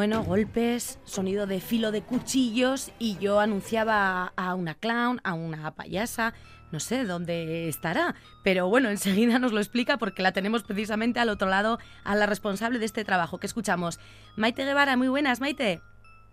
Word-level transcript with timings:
Bueno, 0.00 0.24
golpes, 0.24 0.98
sonido 1.04 1.46
de 1.46 1.60
filo 1.60 1.92
de 1.92 2.00
cuchillos 2.00 2.90
y 2.98 3.18
yo 3.18 3.38
anunciaba 3.38 4.32
a 4.34 4.54
una 4.54 4.74
clown, 4.74 5.20
a 5.24 5.34
una 5.34 5.74
payasa, 5.74 6.32
no 6.72 6.80
sé 6.80 7.04
dónde 7.04 7.68
estará, 7.68 8.14
pero 8.42 8.66
bueno, 8.70 8.88
enseguida 8.88 9.38
nos 9.38 9.52
lo 9.52 9.58
explica 9.58 9.98
porque 9.98 10.22
la 10.22 10.32
tenemos 10.32 10.62
precisamente 10.62 11.20
al 11.20 11.28
otro 11.28 11.50
lado 11.50 11.78
a 12.02 12.16
la 12.16 12.24
responsable 12.24 12.78
de 12.78 12.86
este 12.86 13.04
trabajo 13.04 13.36
que 13.36 13.46
escuchamos. 13.46 14.00
Maite 14.36 14.64
Guevara, 14.64 14.96
muy 14.96 15.08
buenas, 15.08 15.38
Maite. 15.38 15.82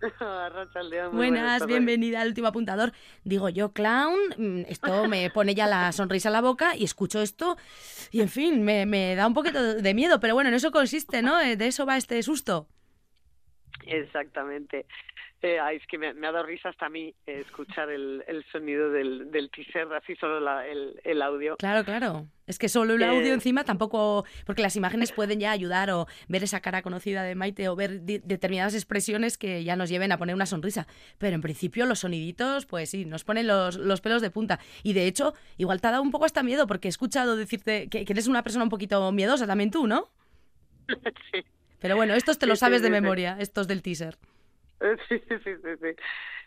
buenas, 0.00 1.12
buenas 1.12 1.66
bienvenida 1.66 2.22
al 2.22 2.28
último 2.28 2.48
apuntador. 2.48 2.94
Digo 3.24 3.50
yo, 3.50 3.74
clown, 3.74 4.18
mm, 4.38 4.60
esto 4.68 5.06
me 5.08 5.28
pone 5.28 5.54
ya 5.54 5.66
la 5.66 5.92
sonrisa 5.92 6.30
en 6.30 6.32
la 6.32 6.40
boca 6.40 6.74
y 6.74 6.84
escucho 6.84 7.20
esto 7.20 7.58
y 8.12 8.22
en 8.22 8.30
fin, 8.30 8.62
me, 8.62 8.86
me 8.86 9.14
da 9.14 9.26
un 9.26 9.34
poquito 9.34 9.62
de 9.74 9.92
miedo, 9.92 10.20
pero 10.20 10.32
bueno, 10.32 10.48
en 10.48 10.54
eso 10.54 10.70
consiste, 10.70 11.20
¿no? 11.20 11.36
De 11.36 11.66
eso 11.66 11.84
va 11.84 11.98
este 11.98 12.22
susto. 12.22 12.66
Exactamente. 13.86 14.86
Eh, 15.40 15.58
es 15.72 15.86
que 15.86 15.98
me, 15.98 16.08
ha 16.08 16.32
dado 16.32 16.42
risa 16.44 16.70
hasta 16.70 16.86
a 16.86 16.88
mí 16.88 17.14
eh, 17.24 17.44
escuchar 17.46 17.90
el, 17.90 18.24
el, 18.26 18.44
sonido 18.50 18.90
del, 18.90 19.30
del 19.30 19.50
teaser, 19.50 19.86
así 19.94 20.16
solo 20.16 20.38
el, 20.62 21.00
el, 21.04 21.22
audio. 21.22 21.56
Claro, 21.58 21.84
claro. 21.84 22.26
Es 22.48 22.58
que 22.58 22.68
solo 22.68 22.94
el 22.94 23.04
audio 23.04 23.30
eh, 23.30 23.34
encima 23.34 23.62
tampoco, 23.62 24.24
porque 24.46 24.62
las 24.62 24.74
imágenes 24.74 25.12
pueden 25.12 25.38
ya 25.38 25.52
ayudar 25.52 25.90
o 25.90 26.08
ver 26.26 26.42
esa 26.42 26.60
cara 26.60 26.82
conocida 26.82 27.22
de 27.22 27.36
Maite 27.36 27.68
o 27.68 27.76
ver 27.76 28.00
determinadas 28.00 28.74
expresiones 28.74 29.38
que 29.38 29.62
ya 29.62 29.76
nos 29.76 29.90
lleven 29.90 30.10
a 30.10 30.18
poner 30.18 30.34
una 30.34 30.46
sonrisa. 30.46 30.88
Pero 31.18 31.36
en 31.36 31.40
principio 31.40 31.86
los 31.86 32.00
soniditos, 32.00 32.66
pues 32.66 32.90
sí, 32.90 33.04
nos 33.04 33.22
ponen 33.22 33.46
los, 33.46 33.76
los 33.76 34.00
pelos 34.00 34.22
de 34.22 34.30
punta. 34.30 34.58
Y 34.82 34.92
de 34.92 35.06
hecho, 35.06 35.34
igual 35.56 35.80
te 35.80 35.86
ha 35.86 35.92
dado 35.92 36.02
un 36.02 36.10
poco 36.10 36.24
hasta 36.24 36.42
miedo 36.42 36.66
porque 36.66 36.88
he 36.88 36.90
escuchado 36.90 37.36
decirte 37.36 37.88
que, 37.88 38.04
que 38.04 38.12
eres 38.12 38.26
una 38.26 38.42
persona 38.42 38.64
un 38.64 38.70
poquito 38.70 39.12
miedosa 39.12 39.46
también 39.46 39.70
tú, 39.70 39.86
¿no? 39.86 40.10
sí. 41.32 41.44
Pero 41.80 41.96
bueno, 41.96 42.14
estos 42.14 42.38
te 42.38 42.46
lo 42.46 42.56
sabes 42.56 42.82
de 42.82 42.90
memoria, 42.90 43.36
estos 43.38 43.68
del 43.68 43.82
teaser. 43.82 44.16
Sí, 45.08 45.20
sí, 45.28 45.38
sí, 45.44 45.56
sí. 45.80 45.96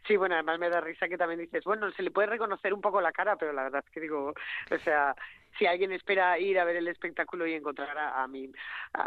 Sí, 0.08 0.16
bueno, 0.16 0.36
además 0.36 0.58
me 0.58 0.70
da 0.70 0.82
risa 0.82 1.08
que 1.08 1.18
también 1.18 1.42
dices, 1.42 1.64
bueno, 1.64 1.92
se 1.92 2.02
le 2.02 2.12
puede 2.12 2.28
reconocer 2.28 2.74
un 2.74 2.82
poco 2.82 3.02
la 3.02 3.12
cara, 3.12 3.36
pero 3.36 3.54
la 3.54 3.64
verdad 3.64 3.84
es 3.86 3.92
que 3.92 4.00
digo, 4.00 4.34
o 4.72 4.80
sea, 4.84 5.16
si 5.60 5.68
alguien 5.68 5.92
espera 5.92 6.40
ir 6.40 6.58
a 6.60 6.64
ver 6.64 6.78
el 6.78 6.88
espectáculo 6.88 7.46
y 7.46 7.54
encontrar 7.54 7.96
a, 7.98 8.28
mi, 8.28 8.50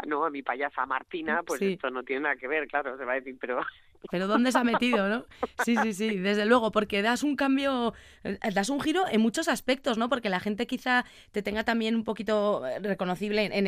no, 0.07 0.23
a 0.23 0.29
mi 0.29 0.41
payasa 0.41 0.85
Martina, 0.85 1.43
pues 1.43 1.61
esto 1.61 1.89
no 1.89 2.03
tiene 2.03 2.21
nada 2.21 2.35
que 2.37 2.47
ver, 2.47 2.67
claro, 2.67 2.97
se 2.97 3.03
va 3.03 3.13
a 3.13 3.15
decir, 3.15 3.35
pero 3.39 3.59
pero 4.11 4.27
¿dónde 4.27 4.51
se 4.51 4.57
ha 4.57 4.63
metido, 4.63 5.07
no? 5.09 5.25
Sí, 5.63 5.75
sí, 5.81 5.93
sí, 5.93 6.17
desde 6.17 6.45
luego, 6.45 6.71
porque 6.71 7.01
das 7.01 7.23
un 7.23 7.35
cambio, 7.35 7.93
eh, 8.23 8.37
das 8.53 8.69
un 8.69 8.79
giro 8.81 9.05
en 9.09 9.21
muchos 9.21 9.47
aspectos, 9.47 9.97
¿no? 9.97 10.09
Porque 10.09 10.29
la 10.29 10.39
gente 10.39 10.67
quizá 10.67 11.05
te 11.31 11.41
tenga 11.41 11.63
también 11.63 11.95
un 11.95 12.03
poquito 12.03 12.65
eh, 12.65 12.79
reconocible 12.79 13.49
en, 13.51 13.67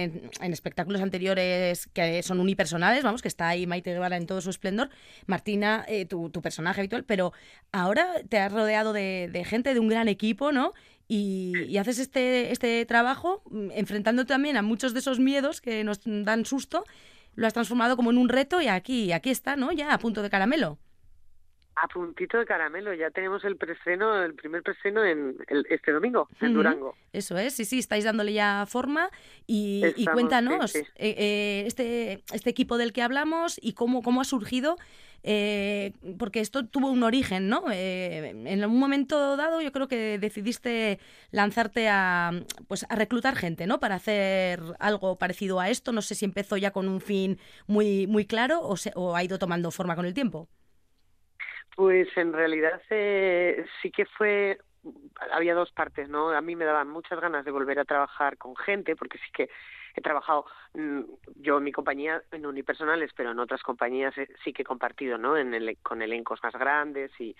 espectáculos 0.53 1.01
anteriores 1.01 1.87
que 1.87 2.23
son 2.23 2.39
unipersonales, 2.39 3.03
vamos, 3.03 3.21
que 3.21 3.27
está 3.27 3.49
ahí 3.49 3.67
Maite 3.67 3.93
Guevara 3.93 4.17
en 4.17 4.27
todo 4.27 4.41
su 4.41 4.49
esplendor, 4.49 4.89
Martina, 5.25 5.85
eh, 5.87 6.05
tu, 6.05 6.31
personaje 6.41 6.81
habitual, 6.81 7.03
pero 7.03 7.33
ahora 7.71 8.07
te 8.29 8.39
has 8.39 8.51
rodeado 8.51 8.93
de, 8.93 9.43
gente, 9.45 9.73
de 9.73 9.79
un 9.79 9.87
gran 9.87 10.07
equipo, 10.07 10.51
¿no? 10.51 10.73
Y, 11.07 11.77
haces 11.77 11.99
este, 11.99 12.51
este 12.51 12.85
trabajo 12.85 13.41
mm, 13.49 13.71
enfrentando 13.73 14.25
también 14.25 14.57
a 14.57 14.61
muchos 14.61 14.93
de 14.93 14.99
esos 14.99 15.19
miedos 15.19 15.61
que 15.61 15.83
nos 15.83 16.01
dan 16.03 16.45
susto 16.45 16.83
lo 17.37 17.45
has 17.45 17.53
transformado 17.53 17.95
como 17.95 18.09
en 18.09 18.17
un 18.17 18.29
reto 18.29 18.59
y 18.61 18.67
aquí, 18.67 19.13
aquí 19.13 19.29
está, 19.29 19.55
¿no? 19.55 19.71
Ya 19.71 19.93
a 19.93 19.99
punto 19.99 20.23
de 20.23 20.29
caramelo. 20.29 20.79
A 21.79 21.87
puntito 21.87 22.39
de 22.39 22.45
caramelo, 22.45 22.93
ya 22.93 23.11
tenemos 23.11 23.43
el 23.43 23.55
prestreno, 23.55 24.23
el 24.23 24.33
primer 24.33 24.63
prestreno 24.63 25.05
en 25.05 25.37
este 25.69 25.91
domingo, 25.91 26.27
en 26.41 26.53
Durango. 26.53 26.95
Eso 27.13 27.37
es, 27.37 27.53
sí, 27.53 27.65
sí, 27.65 27.79
estáis 27.79 28.03
dándole 28.03 28.33
ya 28.33 28.65
forma 28.67 29.09
y, 29.45 30.05
cuéntanos, 30.11 30.75
eh, 30.75 30.85
eh, 30.95 31.63
este, 31.67 32.23
este 32.33 32.49
equipo 32.49 32.77
del 32.77 32.93
que 32.93 33.03
hablamos 33.03 33.59
y 33.61 33.73
cómo, 33.73 34.01
cómo 34.01 34.21
ha 34.21 34.25
surgido 34.25 34.77
eh, 35.23 35.93
porque 36.17 36.39
esto 36.39 36.65
tuvo 36.65 36.89
un 36.89 37.03
origen, 37.03 37.49
¿no? 37.49 37.65
Eh, 37.71 38.29
en 38.29 38.63
un 38.63 38.79
momento 38.79 39.35
dado 39.35 39.61
yo 39.61 39.71
creo 39.71 39.87
que 39.87 40.17
decidiste 40.19 40.99
lanzarte 41.31 41.89
a, 41.89 42.31
pues, 42.67 42.85
a 42.87 42.95
reclutar 42.95 43.35
gente, 43.35 43.67
¿no? 43.67 43.79
Para 43.79 43.95
hacer 43.95 44.61
algo 44.79 45.17
parecido 45.17 45.59
a 45.59 45.69
esto. 45.69 45.91
No 45.91 46.01
sé 46.01 46.15
si 46.15 46.25
empezó 46.25 46.57
ya 46.57 46.71
con 46.71 46.87
un 46.87 47.01
fin 47.01 47.39
muy, 47.65 48.07
muy 48.07 48.25
claro 48.25 48.61
o, 48.61 48.75
o 48.95 49.15
ha 49.15 49.23
ido 49.23 49.39
tomando 49.39 49.71
forma 49.71 49.95
con 49.95 50.05
el 50.05 50.13
tiempo. 50.13 50.47
Pues 51.77 52.07
en 52.17 52.33
realidad 52.33 52.81
eh, 52.89 53.63
sí 53.83 53.91
que 53.91 54.07
fue 54.07 54.57
había 55.31 55.53
dos 55.53 55.71
partes, 55.71 56.09
¿no? 56.09 56.31
A 56.31 56.41
mí 56.41 56.55
me 56.55 56.65
daban 56.65 56.89
muchas 56.89 57.21
ganas 57.21 57.45
de 57.45 57.51
volver 57.51 57.77
a 57.77 57.85
trabajar 57.85 58.35
con 58.39 58.55
gente, 58.55 58.95
porque 58.95 59.19
sí 59.19 59.31
que 59.31 59.47
he 59.95 60.01
trabajado 60.01 60.45
mm, 60.73 61.01
yo 61.35 61.59
en 61.59 61.63
mi 61.63 61.71
compañía 61.71 62.23
en 62.31 62.47
unipersonales, 62.47 63.11
pero 63.15 63.29
en 63.29 63.37
otras 63.37 63.61
compañías 63.61 64.15
sí 64.43 64.53
que 64.53 64.63
he 64.63 64.65
compartido, 64.65 65.19
¿no? 65.19 65.37
En 65.37 65.53
el, 65.53 65.77
con 65.83 66.01
elencos 66.01 66.39
más 66.41 66.53
grandes 66.53 67.11
y 67.19 67.35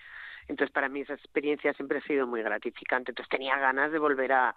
entonces 0.46 0.72
para 0.72 0.88
mí 0.88 1.00
esa 1.00 1.14
experiencia 1.14 1.72
siempre 1.72 1.98
ha 1.98 2.02
sido 2.02 2.28
muy 2.28 2.40
gratificante. 2.40 3.10
Entonces 3.10 3.30
tenía 3.30 3.58
ganas 3.58 3.90
de 3.90 3.98
volver 3.98 4.34
a, 4.34 4.54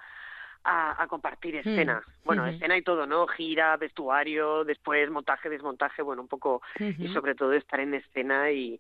a, 0.64 1.08
compartir 1.08 1.56
hmm. 1.56 1.70
escena. 1.70 2.04
Bueno, 2.24 2.46
escena 2.46 2.78
y 2.78 2.84
todo, 2.84 3.08
¿no? 3.08 3.26
Gira, 3.26 3.78
vestuario, 3.78 4.64
después 4.64 5.10
montaje, 5.10 5.50
desmontaje, 5.50 6.04
bueno, 6.04 6.22
un 6.22 6.28
poco, 6.28 6.62
y 6.78 7.08
sobre 7.08 7.34
todo 7.34 7.54
estar 7.54 7.80
en 7.80 7.96
escena 7.96 8.52
y, 8.52 8.80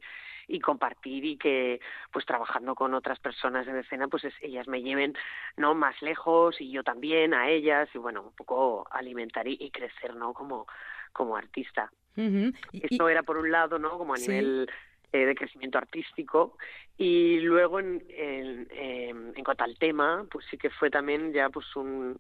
y 0.51 0.59
compartir 0.59 1.23
y 1.23 1.38
que 1.38 1.79
pues 2.12 2.25
trabajando 2.25 2.75
con 2.75 2.94
otras 2.94 3.19
personas 3.19 3.66
en 3.67 3.78
escena 3.78 4.07
pues 4.07 4.23
ellas 4.41 4.67
me 4.67 4.81
lleven 4.81 5.16
no 5.56 5.73
más 5.73 6.01
lejos 6.01 6.59
y 6.59 6.69
yo 6.69 6.84
también 6.84 7.34
a 7.34 7.50
ellas 7.50 7.89
y 7.94 7.97
bueno 7.97 8.22
un 8.22 8.34
poco 8.34 8.85
alimentar 8.91 9.47
y, 9.47 9.72
crecer 9.72 10.16
no 10.16 10.34
como 10.34 10.67
como 11.13 11.35
artista. 11.35 11.91
Esto 12.16 13.09
era 13.09 13.23
por 13.23 13.38
un 13.38 13.51
lado 13.51 13.79
no 13.79 13.97
como 13.97 14.13
a 14.13 14.17
nivel 14.17 14.69
eh, 15.13 15.25
de 15.25 15.35
crecimiento 15.35 15.78
artístico 15.78 16.57
y 16.97 17.40
luego 17.40 17.79
en, 17.79 18.03
en, 18.09 18.67
em, 18.72 19.34
en, 19.35 19.44
cuanto 19.44 19.63
al 19.63 19.78
tema 19.78 20.25
pues 20.29 20.45
sí 20.50 20.57
que 20.57 20.69
fue 20.69 20.90
también 20.90 21.31
ya 21.31 21.50
pues 21.50 21.73
un 21.75 22.19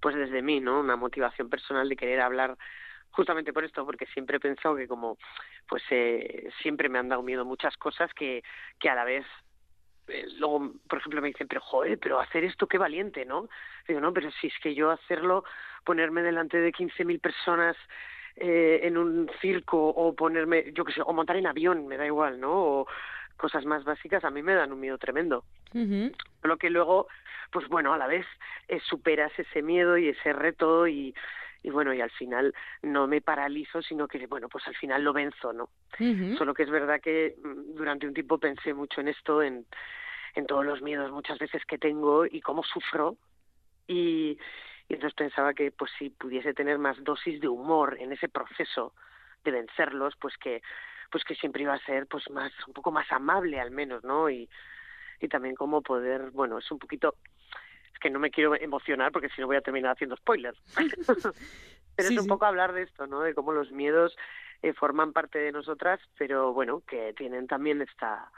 pues 0.00 0.14
desde 0.14 0.42
mí 0.42 0.60
no 0.60 0.80
una 0.80 0.96
motivación 0.96 1.48
personal 1.48 1.88
de 1.88 1.96
querer 1.96 2.20
hablar 2.20 2.56
justamente 3.12 3.52
por 3.52 3.64
esto, 3.64 3.86
porque 3.86 4.06
siempre 4.06 4.38
he 4.38 4.40
pensado 4.40 4.76
que 4.76 4.88
como, 4.88 5.16
pues 5.68 5.82
eh, 5.90 6.50
siempre 6.60 6.88
me 6.88 6.98
han 6.98 7.08
dado 7.08 7.22
miedo 7.22 7.44
muchas 7.44 7.76
cosas 7.76 8.12
que, 8.14 8.42
que 8.78 8.88
a 8.88 8.94
la 8.94 9.04
vez 9.04 9.24
eh, 10.08 10.26
luego, 10.38 10.72
por 10.88 10.98
ejemplo, 10.98 11.22
me 11.22 11.28
dicen, 11.28 11.46
pero 11.48 11.60
joder, 11.60 11.98
pero 11.98 12.20
hacer 12.20 12.44
esto 12.44 12.66
qué 12.66 12.78
valiente, 12.78 13.24
¿no? 13.24 13.48
Digo, 13.86 14.00
no, 14.00 14.12
pero 14.12 14.30
si 14.32 14.48
es 14.48 14.54
que 14.62 14.74
yo 14.74 14.90
hacerlo, 14.90 15.44
ponerme 15.84 16.22
delante 16.22 16.58
de 16.58 16.72
15.000 16.72 17.20
personas 17.20 17.76
eh, 18.36 18.80
en 18.82 18.96
un 18.96 19.30
circo 19.40 19.88
o 19.88 20.14
ponerme, 20.14 20.72
yo 20.72 20.84
qué 20.84 20.92
sé, 20.92 21.02
o 21.04 21.12
montar 21.12 21.36
en 21.36 21.46
avión, 21.46 21.86
me 21.86 21.96
da 21.96 22.06
igual, 22.06 22.40
¿no? 22.40 22.52
O 22.52 22.86
cosas 23.36 23.64
más 23.64 23.84
básicas 23.84 24.24
a 24.24 24.30
mí 24.30 24.42
me 24.42 24.54
dan 24.54 24.72
un 24.72 24.80
miedo 24.80 24.98
tremendo. 24.98 25.44
Lo 26.42 26.56
que 26.56 26.70
luego, 26.70 27.08
pues 27.50 27.68
bueno, 27.68 27.92
a 27.92 27.98
la 27.98 28.06
vez 28.06 28.26
eh, 28.68 28.80
superas 28.80 29.32
ese 29.38 29.62
miedo 29.62 29.96
y 29.96 30.08
ese 30.08 30.32
reto 30.32 30.86
y 30.86 31.14
y 31.62 31.70
bueno, 31.70 31.94
y 31.94 32.00
al 32.00 32.10
final 32.10 32.54
no 32.82 33.06
me 33.06 33.20
paralizo, 33.20 33.82
sino 33.82 34.08
que, 34.08 34.26
bueno, 34.26 34.48
pues 34.48 34.66
al 34.66 34.74
final 34.76 35.02
lo 35.04 35.12
venzo, 35.12 35.52
¿no? 35.52 35.68
Solo 36.36 36.54
que 36.54 36.64
es 36.64 36.70
verdad 36.70 37.00
que 37.00 37.36
mm, 37.42 37.74
durante 37.74 38.06
un 38.06 38.14
tiempo 38.14 38.38
pensé 38.38 38.74
mucho 38.74 39.00
en 39.00 39.08
esto, 39.08 39.42
en, 39.42 39.66
en 40.34 40.46
todos 40.46 40.64
los 40.64 40.82
miedos 40.82 41.12
muchas 41.12 41.38
veces 41.38 41.64
que 41.64 41.78
tengo 41.78 42.26
y 42.26 42.40
cómo 42.40 42.62
sufro 42.64 43.16
y, 43.86 44.38
y 44.88 44.94
entonces 44.94 45.14
pensaba 45.14 45.54
que 45.54 45.70
pues 45.70 45.90
si 45.98 46.10
pudiese 46.10 46.54
tener 46.54 46.78
más 46.78 47.02
dosis 47.04 47.40
de 47.40 47.48
humor 47.48 47.96
en 48.00 48.12
ese 48.12 48.28
proceso 48.28 48.94
de 49.44 49.50
vencerlos, 49.50 50.14
pues 50.20 50.36
que 50.38 50.62
pues 51.10 51.24
que 51.24 51.34
siempre 51.34 51.62
iba 51.62 51.74
a 51.74 51.84
ser 51.84 52.06
pues 52.06 52.28
más 52.30 52.52
un 52.66 52.72
poco 52.72 52.90
más 52.90 53.10
amable 53.12 53.60
al 53.60 53.70
menos, 53.70 54.02
¿no? 54.02 54.30
Y 54.30 54.48
y 55.20 55.28
también 55.28 55.54
cómo 55.54 55.82
poder, 55.82 56.32
bueno, 56.32 56.58
es 56.58 56.70
un 56.72 56.80
poquito 56.80 57.14
que 58.02 58.10
no 58.10 58.18
me 58.18 58.30
quiero 58.30 58.54
emocionar 58.54 59.12
porque 59.12 59.28
si 59.28 59.40
no 59.40 59.46
voy 59.46 59.56
a 59.56 59.62
terminar 59.62 59.92
haciendo 59.92 60.16
spoilers. 60.16 60.58
pero 61.96 62.08
es 62.08 62.18
un 62.18 62.26
poco 62.26 62.44
hablar 62.44 62.72
de 62.72 62.82
esto, 62.82 63.06
¿no? 63.06 63.20
De 63.20 63.34
cómo 63.34 63.52
los 63.52 63.70
miedos 63.70 64.16
eh, 64.62 64.72
forman 64.72 65.12
parte 65.12 65.38
de 65.38 65.52
nosotras, 65.52 66.00
pero 66.18 66.52
bueno, 66.52 66.82
que 66.86 67.14
tienen 67.14 67.46
también 67.46 67.80
esta 67.80 68.30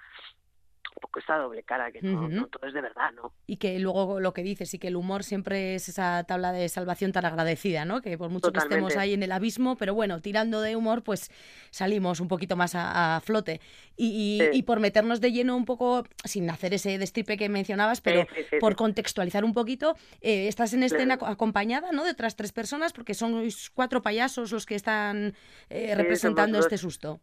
un 0.97 1.01
poco 1.01 1.19
esta 1.19 1.37
doble 1.37 1.63
cara, 1.65 1.91
que 1.91 2.01
no, 2.03 2.47
todo 2.47 2.67
es 2.67 2.75
de 2.75 2.81
verdad, 2.81 3.11
¿no? 3.15 3.33
Y 3.47 3.57
que 3.57 3.79
luego 3.79 4.21
lo 4.21 4.33
que 4.33 4.43
dices, 4.43 4.73
y 4.75 4.79
que 4.79 4.89
el 4.89 4.97
humor 4.97 5.25
siempre 5.25 5.75
es 5.75 5.89
esa 5.89 6.25
tabla 6.25 6.53
de 6.53 6.69
salvación 6.69 7.13
tan 7.13 7.25
agradecida, 7.25 7.85
¿no? 7.85 8.01
Que 8.01 8.17
por 8.17 8.31
mucho 8.31 8.53
que 8.53 8.59
estemos 8.59 8.97
ahí 8.97 9.13
en 9.13 9.23
el 9.23 9.33
abismo, 9.33 9.77
pero 9.77 9.95
bueno, 9.95 10.21
tirando 10.21 10.61
de 10.61 10.77
humor, 10.77 11.03
pues 11.03 11.31
salimos 11.71 12.21
un 12.21 12.29
poquito 12.29 12.57
más 12.57 12.75
a, 12.75 13.21
flote. 13.25 13.61
Y, 13.97 14.41
y, 14.53 14.63
por 14.63 14.81
meternos 14.81 15.21
de 15.21 15.33
lleno 15.33 15.57
un 15.57 15.65
poco, 15.65 16.05
sin 16.25 16.49
hacer 16.51 16.75
ese 16.75 16.99
destripe 16.99 17.37
que 17.37 17.49
mencionabas, 17.49 18.01
pero 18.01 18.27
por 18.61 18.77
contextualizar 18.77 19.45
un 19.45 19.55
poquito, 19.55 19.97
eh, 20.21 20.49
estás 20.49 20.75
en 20.75 20.83
escena 20.83 21.19
acompañada, 21.21 21.93
¿no? 21.93 22.05
De 22.05 22.15
tres 22.15 22.53
personas, 22.53 22.93
porque 22.93 23.15
son 23.15 23.49
cuatro 23.75 24.03
payasos 24.03 24.53
los 24.53 24.67
que 24.67 24.75
están 24.75 25.35
eh, 25.71 25.95
representando 25.95 26.59
este 26.59 26.79
susto. 26.79 27.21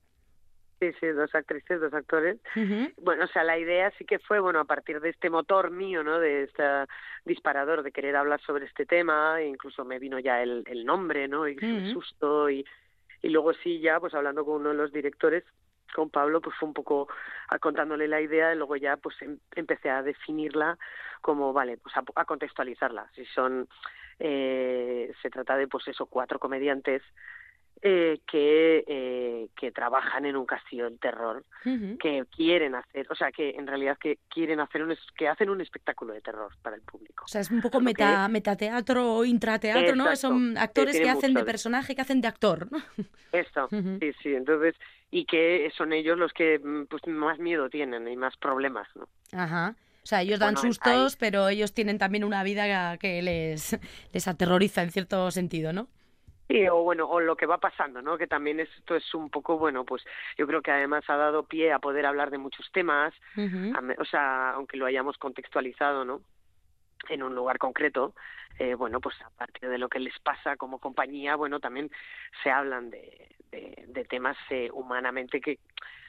Sí, 0.82 0.92
sí, 1.00 1.08
dos 1.10 1.34
actrices, 1.36 1.80
dos 1.80 1.94
actores. 1.94 2.40
Bueno, 2.98 3.26
o 3.26 3.28
sea, 3.28 3.44
la 3.44 3.60
idea 3.60 3.92
sí 4.00 4.06
que 4.06 4.18
fue, 4.18 4.40
bueno, 4.40 4.60
a 4.60 4.66
partir 4.66 5.00
de 5.00 5.10
este 5.10 5.30
motor 5.30 5.70
mío, 5.70 6.04
¿no? 6.04 6.20
De 6.20 6.46
este 6.46 6.64
disparador 7.24 7.84
de 7.84 7.92
querer 7.92 8.16
hablar 8.16 8.42
sobre 8.42 8.66
este 8.66 8.88
tema, 8.88 9.40
e 9.40 9.46
incluso 9.46 9.86
me 9.86 10.00
vino 10.00 10.18
ya 10.18 10.42
el, 10.42 10.64
el 10.66 10.84
nombre, 10.84 11.28
¿no? 11.28 11.48
Y 11.48 11.56
el 11.62 11.94
susto 11.94 12.50
y, 12.50 12.66
y 13.22 13.30
luego 13.30 13.54
sí 13.54 13.80
ya 13.80 14.00
pues 14.00 14.16
hablando 14.16 14.44
con 14.44 14.56
uno 14.56 14.70
de 14.70 14.76
los 14.76 14.92
directores 14.92 15.44
con 15.94 16.10
Pablo 16.10 16.42
pues 16.42 16.56
fue 16.60 16.68
un 16.68 16.74
poco 16.74 17.08
contándole 17.60 18.08
la 18.08 18.22
idea 18.22 18.52
y 18.52 18.58
luego 18.58 18.76
ya 18.76 18.98
pues 18.98 19.22
em, 19.22 19.38
empecé 19.56 19.90
a 19.90 20.02
definirla 20.02 20.80
como 21.22 21.54
vale 21.54 21.78
pues 21.78 21.94
a, 22.16 22.26
contextualizarla 22.26 23.10
si 23.14 23.26
son 23.26 23.68
eh, 24.18 25.12
se 25.22 25.30
trata 25.30 25.58
de 25.58 25.68
pues 25.68 25.88
eso 25.90 26.06
cuatro 26.06 26.40
comediantes 26.40 27.04
eh, 27.84 28.20
que, 28.30 28.84
eh, 28.88 29.48
que 29.56 29.72
trabajan 29.72 30.26
en 30.28 30.36
un 30.36 30.46
castillo 30.46 30.84
del 30.84 31.00
terror, 31.00 31.44
que 31.64 32.26
quieren 32.36 32.76
hacer, 32.76 33.08
o 33.10 33.16
sea, 33.16 33.32
que 33.32 33.52
en 33.52 33.66
realidad 33.66 33.98
que 33.98 34.20
quieren 34.30 34.60
hacer 34.60 34.84
un, 34.84 34.96
que 35.18 35.28
hacen 35.28 35.50
un 35.50 35.62
espectáculo 35.62 36.14
de 36.14 36.22
terror 36.22 36.52
para 36.62 36.76
el 36.76 36.84
público. 36.84 37.26
O 37.26 37.28
sea, 37.28 37.42
es 37.42 37.50
un 37.50 37.60
poco 37.60 37.82
meta, 37.82 38.28
metateatro 38.28 39.16
o 39.16 39.26
intrateatro, 39.26 39.96
¿no? 39.96 40.16
Son 40.16 40.58
actores 40.60 41.00
que 41.00 41.10
hacen 41.10 41.34
de 41.34 41.44
personaje, 41.44 41.96
que 41.96 42.02
hacen 42.02 42.22
de 42.22 42.28
actor, 42.28 42.72
¿no? 42.72 42.78
Esto, 43.32 43.68
sí, 43.70 44.14
sí, 44.22 44.36
entonces, 44.36 44.76
y 45.10 45.26
que 45.26 45.72
son 45.76 45.92
ellos 45.92 46.20
los 46.20 46.34
que 46.34 46.60
mm, 46.60 46.86
pues 46.86 47.08
más 47.08 47.40
miedo 47.40 47.68
tienen 47.70 48.08
y 48.08 48.16
más 48.16 48.38
problemas, 48.38 48.88
¿no? 48.96 49.08
Ajá. 49.32 49.76
O 50.04 50.06
sea, 50.06 50.22
ellos 50.22 50.40
dan 50.40 50.58
sustos, 50.58 51.16
pero 51.16 51.50
ellos 51.50 51.74
tienen 51.74 51.98
también 51.98 52.24
una 52.24 52.44
vida 52.44 52.98
que 52.98 53.24
les, 53.24 53.78
les 54.14 54.28
aterroriza 54.28 54.84
en 54.84 54.92
cierto 54.92 55.32
sentido, 55.32 55.74
¿no? 55.74 55.88
Sí, 56.52 56.68
o 56.68 56.84
bueno, 56.84 57.08
o 57.08 57.22
lo 57.22 57.38
que 57.38 57.46
va 57.46 57.60
pasando, 57.60 58.02
¿no? 58.02 58.18
Que 58.18 58.28
también 58.28 58.60
esto 58.60 58.96
es 58.96 59.14
un 59.14 59.30
poco, 59.30 59.58
bueno, 59.58 59.86
pues 59.86 60.04
yo 60.38 60.46
creo 60.46 60.62
que 60.62 60.72
además 60.72 61.04
ha 61.08 61.16
dado 61.16 61.44
pie 61.44 61.72
a 61.72 61.80
poder 61.80 62.06
hablar 62.06 62.30
de 62.30 62.40
muchos 62.40 62.70
temas, 62.74 63.14
o 63.98 64.06
sea, 64.06 64.52
aunque 64.52 64.76
lo 64.76 64.86
hayamos 64.86 65.18
contextualizado, 65.18 66.04
¿no? 66.04 66.22
En 67.08 67.24
un 67.24 67.36
lugar 67.36 67.58
concreto, 67.58 68.14
eh, 68.60 68.76
bueno, 68.76 69.00
pues 69.00 69.16
a 69.22 69.30
partir 69.30 69.70
de 69.70 69.78
lo 69.78 69.88
que 69.88 70.00
les 70.00 70.20
pasa 70.20 70.58
como 70.58 70.80
compañía, 70.80 71.38
bueno, 71.38 71.62
también 71.62 71.90
se 72.44 72.52
hablan 72.52 72.90
de, 72.90 73.30
de, 73.88 74.06
temas 74.06 74.38
eh, 74.50 74.70
humanamente 74.74 75.40
que, 75.40 75.58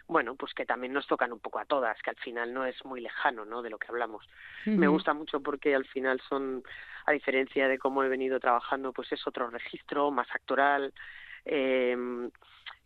bueno, 0.09 0.35
pues 0.35 0.53
que 0.55 0.67
también 0.67 0.93
nos 0.93 1.07
tocan 1.07 1.33
un 1.33 1.41
poco 1.41 1.59
a 1.59 1.65
todas, 1.65 2.01
que 2.03 2.11
al 2.11 2.17
final 2.17 2.53
no 2.53 2.65
es 2.65 2.85
muy 2.85 3.01
lejano, 3.01 3.45
¿no? 3.45 3.63
De 3.63 3.71
lo 3.71 3.79
que 3.79 3.89
hablamos. 3.89 4.29
Me 4.67 4.89
gusta 4.89 5.15
mucho 5.15 5.41
porque 5.41 5.75
al 5.75 5.87
final 5.87 6.21
son 6.29 6.63
a 7.07 7.13
diferencia 7.13 7.69
de 7.69 7.79
cómo 7.79 8.03
he 8.03 8.09
venido 8.09 8.39
trabajando, 8.41 8.93
pues 8.93 9.11
es 9.13 9.27
otro 9.27 9.51
registro 9.51 10.11
más 10.11 10.29
actoral, 10.35 10.93
eh, 11.45 11.97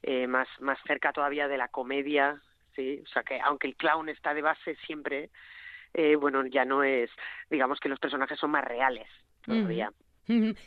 eh, 0.03 0.27
más, 0.27 0.49
más 0.61 0.79
cerca 0.87 1.13
todavía 1.13 1.49
de 1.49 1.59
la 1.59 1.69
comedia, 1.69 2.41
¿sí? 2.75 3.03
O 3.05 3.09
sea 3.09 3.23
que 3.23 3.41
aunque 3.41 3.67
el 3.67 3.77
clown 3.77 4.09
está 4.09 4.35
de 4.35 4.43
base 4.43 4.77
siempre, 4.87 5.31
eh, 5.95 6.17
bueno, 6.17 6.47
ya 6.47 6.65
no 6.65 6.83
es, 6.83 7.11
digamos 7.51 7.81
que 7.81 7.89
los 7.89 7.99
personajes 7.99 8.39
son 8.39 8.51
más 8.51 8.65
reales 8.65 9.09
todavía. 9.43 9.91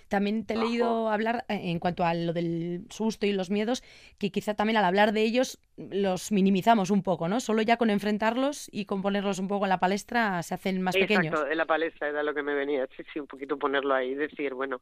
También 0.07 0.45
te 0.45 0.53
he 0.53 0.57
leído 0.57 1.09
hablar 1.09 1.45
eh, 1.49 1.59
en 1.63 1.79
cuanto 1.79 2.05
a 2.05 2.13
lo 2.13 2.33
del 2.33 2.85
susto 2.89 3.25
y 3.25 3.33
los 3.33 3.49
miedos, 3.49 3.83
que 4.17 4.31
quizá 4.31 4.53
también 4.53 4.77
al 4.77 4.85
hablar 4.85 5.11
de 5.11 5.23
ellos 5.23 5.59
los 5.77 6.31
minimizamos 6.31 6.91
un 6.91 7.03
poco, 7.03 7.27
¿no? 7.27 7.39
Solo 7.39 7.61
ya 7.61 7.77
con 7.77 7.89
enfrentarlos 7.89 8.69
y 8.71 8.85
con 8.85 9.01
ponerlos 9.01 9.39
un 9.39 9.47
poco 9.47 9.65
en 9.65 9.69
la 9.69 9.79
palestra 9.79 10.41
se 10.43 10.53
hacen 10.53 10.81
más 10.81 10.95
pequeños. 10.95 11.27
Exacto, 11.27 11.51
en 11.51 11.57
la 11.57 11.65
palestra 11.65 12.09
era 12.09 12.23
lo 12.23 12.33
que 12.33 12.43
me 12.43 12.53
venía, 12.53 12.87
sí, 12.95 13.03
sí, 13.13 13.19
un 13.19 13.27
poquito 13.27 13.57
ponerlo 13.57 13.93
ahí, 13.93 14.15
decir, 14.15 14.53
bueno, 14.53 14.81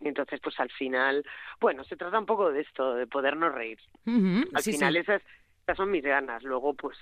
entonces 0.00 0.40
pues 0.40 0.58
al 0.60 0.70
final, 0.70 1.24
bueno, 1.60 1.84
se 1.84 1.96
trata 1.96 2.18
un 2.18 2.26
poco 2.26 2.50
de 2.50 2.60
esto, 2.60 2.94
de 2.94 3.06
podernos 3.06 3.54
reír. 3.54 3.78
al 4.06 4.62
final 4.62 4.96
esas 4.96 5.22
estas 5.62 5.76
son 5.76 5.92
mis 5.92 6.02
ganas. 6.02 6.42
Luego, 6.42 6.74
pues, 6.74 6.98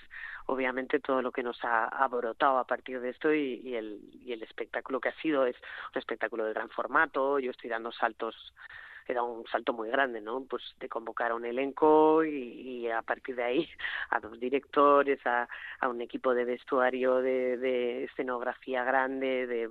obviamente 0.47 1.01
todo 1.01 1.23
lo 1.23 1.33
que 1.33 1.43
nos 1.43 1.59
ha, 1.63 2.07
brotado 2.09 2.59
a 2.59 2.67
partir 2.67 3.01
de 3.01 3.11
esto 3.11 3.33
y, 3.33 3.75
el, 3.75 4.01
y 4.23 4.33
el 4.33 4.43
espectáculo 4.43 5.01
que 5.01 5.09
ha 5.09 5.21
sido 5.23 5.47
es 5.47 5.57
un 5.95 5.99
espectáculo 5.99 6.45
de 6.45 6.53
gran 6.53 6.69
formato. 6.69 7.39
Yo 7.39 7.51
estoy 7.53 7.71
dando 7.71 7.91
saltos 7.91 8.53
era 9.09 9.23
un 9.23 9.45
salto 9.47 9.73
muy 9.73 9.89
grande, 9.89 10.21
¿no? 10.21 10.45
Pues 10.45 10.63
de 10.79 10.89
convocar 10.89 11.33
a 11.33 11.35
un 11.35 11.45
elenco 11.45 12.23
y, 12.25 12.89
a 12.89 13.03
partir 13.03 13.35
de 13.35 13.43
ahí 13.43 13.69
a 14.11 14.21
dos 14.21 14.39
directores, 14.39 15.19
a, 15.27 15.49
a 15.81 15.89
un 15.89 16.01
equipo 16.01 16.35
de 16.35 16.45
vestuario, 16.45 17.17
de, 17.17 17.57
de 17.57 18.05
escenografía 18.05 18.85
grande, 18.85 19.47
de 19.47 19.71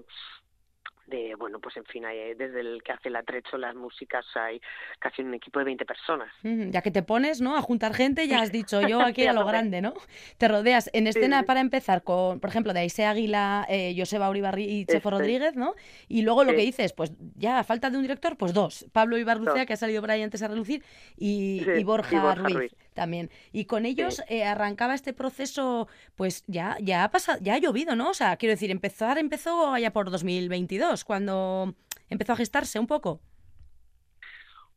de, 1.09 1.35
bueno, 1.35 1.59
pues 1.59 1.75
en 1.77 1.85
fin, 1.85 2.05
hay, 2.05 2.33
desde 2.35 2.61
el 2.61 2.81
que 2.83 2.91
hace 2.91 3.09
el 3.09 3.15
atrecho, 3.15 3.57
las 3.57 3.75
músicas, 3.75 4.25
hay 4.35 4.61
casi 4.99 5.21
un 5.21 5.33
equipo 5.33 5.59
de 5.59 5.65
20 5.65 5.85
personas. 5.85 6.31
ya 6.43 6.81
que 6.81 6.91
te 6.91 7.03
pones, 7.03 7.41
¿no? 7.41 7.55
A 7.57 7.61
juntar 7.61 7.93
gente, 7.93 8.27
ya 8.27 8.41
has 8.41 8.51
dicho 8.51 8.81
yo 8.81 9.01
aquí 9.01 9.25
a 9.27 9.33
lo 9.33 9.45
grande, 9.45 9.81
¿no? 9.81 9.93
Te 10.37 10.47
rodeas 10.47 10.89
en 10.93 11.07
escena 11.07 11.43
para 11.43 11.59
empezar 11.59 12.03
con, 12.03 12.39
por 12.39 12.49
ejemplo, 12.49 12.73
de 12.73 12.81
Aise 12.81 13.05
Águila, 13.05 13.65
eh, 13.69 13.93
Joseba 13.97 14.29
Uribarri 14.29 14.63
y 14.63 14.85
Chefo 14.85 15.09
Rodríguez, 15.09 15.55
¿no? 15.55 15.75
Y 16.07 16.21
luego 16.21 16.43
lo 16.43 16.51
que 16.51 16.61
dices, 16.61 16.93
pues 16.93 17.11
ya 17.35 17.59
a 17.59 17.63
falta 17.63 17.89
de 17.89 17.97
un 17.97 18.03
director, 18.03 18.37
pues 18.37 18.53
dos. 18.53 18.85
Pablo 18.91 19.17
Ibarrucea, 19.17 19.65
que 19.65 19.73
ha 19.73 19.77
salido 19.77 20.01
por 20.01 20.11
ahí 20.11 20.21
antes 20.21 20.41
a 20.43 20.47
relucir, 20.47 20.83
y, 21.17 21.83
Borja, 21.83 22.35
Ruiz 22.35 22.73
también. 22.93 23.29
Y 23.53 23.65
con 23.65 23.85
ellos 23.85 24.21
eh, 24.27 24.43
arrancaba 24.43 24.93
este 24.93 25.13
proceso, 25.13 25.87
pues 26.15 26.43
ya, 26.47 26.77
ya 26.81 27.05
ha 27.05 27.11
pasado, 27.11 27.39
ya 27.41 27.53
ha 27.53 27.57
llovido, 27.57 27.95
¿no? 27.95 28.09
O 28.09 28.13
sea, 28.13 28.35
quiero 28.35 28.51
decir, 28.51 28.71
empezar 28.71 29.17
empezó 29.17 29.73
allá 29.73 29.93
por 29.93 30.11
2022, 30.11 30.98
cuando 31.05 31.73
empezó 32.09 32.33
a 32.33 32.37
gestarse 32.37 32.79
un 32.79 32.87
poco. 32.87 33.19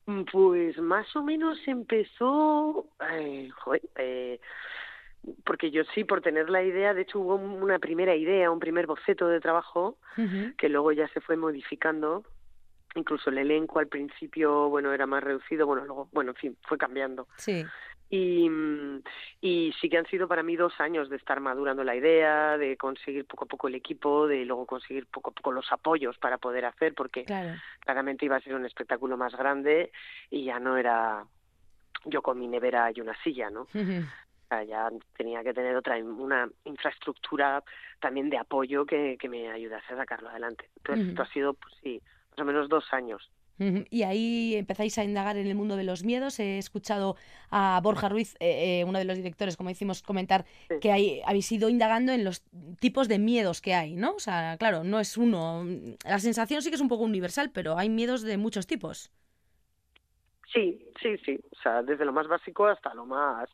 Mm, 0.07 0.23
pues 0.31 0.79
más 0.79 1.15
o 1.15 1.23
menos 1.23 1.59
empezó, 1.67 2.87
eh, 3.13 3.51
eh, 3.97 4.41
porque 5.45 5.71
yo 5.71 5.83
sí, 5.95 6.05
por 6.05 6.21
tener 6.21 6.51
la 6.51 6.63
idea, 6.63 6.95
de 6.95 7.03
hecho 7.03 7.21
hubo 7.21 7.37
una 7.37 7.79
primera 7.79 8.15
idea, 8.17 8.51
un 8.51 8.59
primer 8.59 8.87
boceto 8.87 9.29
de 9.29 9.41
trabajo, 9.41 9.99
que 10.59 10.69
luego 10.69 10.93
ya 10.93 11.09
se 11.09 11.21
fue 11.21 11.37
modificando 11.37 12.25
incluso 12.95 13.31
el 13.31 13.39
elenco 13.39 13.79
al 13.79 13.89
principio, 13.89 14.69
bueno, 14.69 14.93
era 14.93 15.07
más 15.07 15.23
reducido, 15.23 15.67
bueno, 15.67 15.85
luego, 15.85 16.09
bueno, 16.13 16.33
en 16.33 16.37
fin, 16.37 16.59
fue 16.63 16.79
cambiando. 16.79 17.29
Sí. 17.37 17.65
Y, 18.15 18.47
y 19.41 19.73
sí 19.81 19.89
que 19.89 19.97
han 19.97 20.05
sido 20.05 20.29
para 20.29 20.43
mí 20.43 20.55
dos 20.55 20.79
años 20.81 21.09
de 21.09 21.17
estar 21.17 21.41
madurando 21.41 21.83
la 21.83 21.97
idea, 21.97 22.59
de 22.59 22.77
conseguir 22.77 23.25
poco 23.25 23.47
a 23.47 23.49
poco 23.49 23.69
el 23.69 23.75
equipo, 23.75 24.27
de 24.27 24.45
luego 24.45 24.67
conseguir 24.67 25.07
poco 25.07 25.31
a 25.31 25.33
poco 25.33 25.51
los 25.51 25.73
apoyos 25.73 26.19
para 26.19 26.37
poder 26.37 26.67
hacer, 26.67 26.93
porque 26.95 27.25
claramente 27.81 28.27
iba 28.27 28.37
a 28.37 28.41
ser 28.43 28.55
un 28.55 28.67
espectáculo 28.67 29.17
más 29.17 29.35
grande 29.35 29.93
y 30.29 30.45
ya 30.45 30.61
no 30.61 30.77
era 30.77 31.25
yo 32.05 32.21
con 32.21 32.39
mi 32.39 32.49
nevera 32.49 32.91
y 32.95 33.01
una 33.01 33.17
silla, 33.23 33.49
¿no? 33.49 33.63
O 33.63 34.49
sea, 34.51 34.63
ya 34.65 34.91
tenía 35.17 35.43
que 35.43 35.55
tener 35.55 35.75
otra 35.75 35.97
una 35.97 36.47
infraestructura 36.65 37.65
también 37.99 38.29
de 38.29 38.37
apoyo 38.37 38.85
que, 38.85 39.17
que 39.19 39.29
me 39.31 39.51
ayudase 39.51 39.95
a 39.95 39.97
sacarlo 39.97 40.29
adelante. 40.29 40.69
Entonces, 40.77 41.09
esto 41.09 41.23
ha 41.23 41.29
sido, 41.29 41.55
pues 41.55 41.75
sí, 41.83 42.03
más 42.33 42.41
o 42.41 42.45
menos 42.45 42.69
dos 42.69 42.85
años. 42.93 43.31
Y 43.59 44.03
ahí 44.03 44.57
empezáis 44.57 44.99
a 44.99 45.05
indagar 45.05 45.37
en 45.37 45.47
el 45.47 45.55
mundo 45.55 45.77
de 45.77 45.85
los 45.85 46.05
miedos. 46.05 46.41
He 46.41 46.59
escuchado 46.59 47.17
a 47.51 47.81
Borja 47.83 48.09
Ruiz, 48.09 48.35
eh, 48.41 48.81
eh, 48.81 48.85
uno 48.85 48.99
de 48.99 49.05
los 49.05 49.17
directores, 49.17 49.57
como 49.57 49.69
decimos, 49.69 50.03
comentar 50.03 50.45
que 50.81 50.91
hay, 50.91 51.21
habéis 51.25 51.51
ido 51.53 51.69
indagando 51.69 52.13
en 52.13 52.25
los 52.25 52.43
tipos 52.81 53.09
de 53.09 53.19
miedos 53.19 53.61
que 53.61 53.75
hay, 53.75 53.95
¿no? 53.95 54.15
O 54.15 54.21
sea, 54.21 54.57
claro, 54.59 54.83
no 54.85 54.99
es 54.99 55.17
uno. 55.17 55.65
La 56.05 56.19
sensación 56.19 56.63
sí 56.63 56.71
que 56.71 56.77
es 56.77 56.81
un 56.83 56.89
poco 56.89 57.05
universal, 57.05 57.51
pero 57.53 57.79
hay 57.79 57.89
miedos 57.89 58.23
de 58.23 58.37
muchos 58.37 58.67
tipos. 58.67 59.13
Sí, 60.53 60.91
sí, 61.01 61.17
sí. 61.25 61.41
O 61.51 61.63
sea, 61.63 61.83
desde 61.83 62.05
lo 62.05 62.13
más 62.13 62.29
básico 62.29 62.67
hasta 62.67 62.93
lo 62.95 63.07
más 63.07 63.49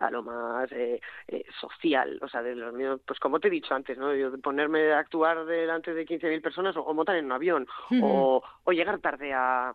a 0.00 0.10
lo 0.10 0.22
más 0.22 0.70
eh, 0.72 1.00
eh, 1.28 1.44
social, 1.60 2.18
o 2.22 2.28
sea, 2.28 2.42
de 2.42 2.54
los 2.54 2.72
míos, 2.72 3.00
pues 3.06 3.20
como 3.20 3.38
te 3.38 3.48
he 3.48 3.50
dicho 3.50 3.74
antes, 3.74 3.98
¿no? 3.98 4.14
Yo 4.14 4.36
ponerme 4.40 4.92
a 4.92 4.98
actuar 4.98 5.44
delante 5.44 5.94
de 5.94 6.06
15.000 6.06 6.42
personas 6.42 6.76
o, 6.76 6.94
montar 6.94 7.16
en 7.16 7.26
un 7.26 7.32
avión 7.32 7.66
o, 8.02 8.42
o 8.64 8.72
llegar 8.72 8.98
tarde 8.98 9.32
a, 9.32 9.74